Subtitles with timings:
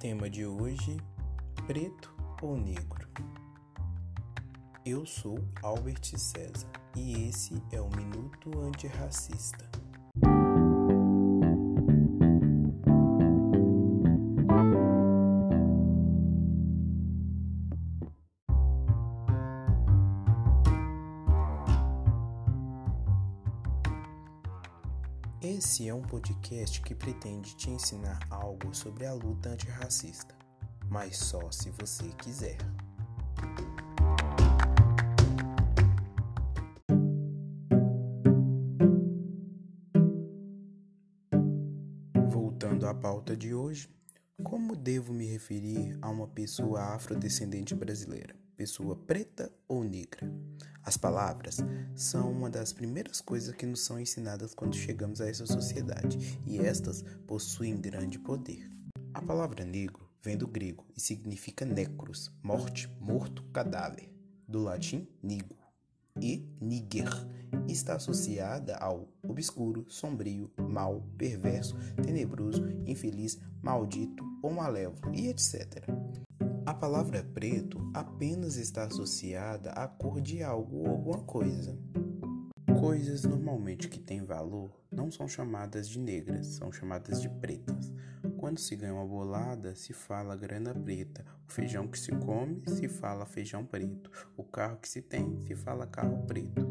[0.00, 0.96] Tema de hoje:
[1.66, 2.10] preto
[2.40, 3.06] ou negro?
[4.82, 9.68] Eu sou Albert César e esse é o Minuto Antirracista.
[25.42, 30.34] Esse é um podcast que pretende te ensinar algo sobre a luta antirracista,
[30.90, 32.58] mas só se você quiser.
[42.28, 43.88] Voltando à pauta de hoje,
[44.42, 48.34] como devo me referir a uma pessoa afrodescendente brasileira?
[48.56, 50.30] Pessoa preta ou negra?
[50.82, 51.58] As palavras
[51.94, 56.58] são uma das primeiras coisas que nos são ensinadas quando chegamos a essa sociedade, e
[56.58, 58.70] estas possuem grande poder.
[59.12, 64.10] A palavra negro vem do grego e significa necros, morte, morto, cadáver,
[64.46, 65.59] do latim nigo,
[66.20, 67.08] e niger
[67.68, 75.84] está associada ao obscuro, sombrio, mau, perverso, tenebroso, infeliz, maldito ou malévolo e etc.
[76.66, 81.76] A palavra preto apenas está associada à cor de algo ou alguma coisa.
[82.78, 87.92] Coisas normalmente que têm valor não são chamadas de negras, são chamadas de pretas.
[88.36, 91.24] Quando se ganha uma bolada, se fala grana preta.
[91.48, 94.10] O feijão que se come, se fala feijão preto.
[94.36, 96.66] O carro que se tem, se fala carro preto.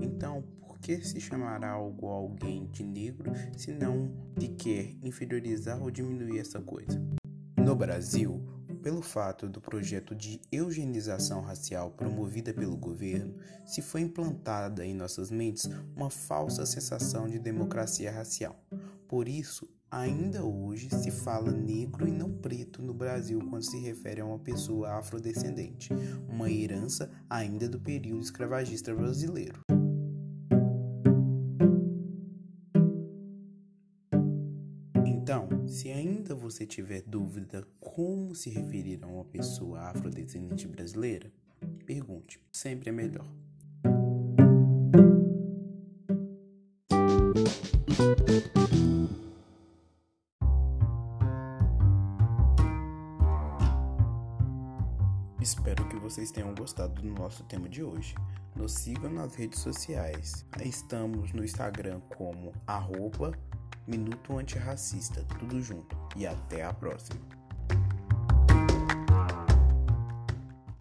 [0.00, 5.80] Então, por que se chamará algo ou alguém de negro se não se quer inferiorizar
[5.80, 7.00] ou diminuir essa coisa?
[7.56, 8.42] No Brasil,
[8.82, 15.30] pelo fato do projeto de eugenização racial promovida pelo governo, se foi implantada em nossas
[15.30, 18.58] mentes uma falsa sensação de democracia racial.
[19.06, 24.20] Por isso, ainda hoje se fala negro e não preto no Brasil quando se refere
[24.20, 25.90] a uma pessoa afrodescendente,
[26.28, 29.60] uma herança ainda do período escravagista brasileiro.
[35.32, 41.30] Então, se ainda você tiver dúvida como se referir a uma pessoa afrodescendente brasileira,
[41.86, 43.28] pergunte, sempre é melhor.
[55.40, 58.16] Espero que vocês tenham gostado do nosso tema de hoje.
[58.56, 60.44] Nos sigam nas redes sociais.
[60.60, 63.38] Estamos no Instagram como arroba
[63.90, 65.96] Minuto Antirracista, tudo junto.
[66.14, 67.39] E até a próxima.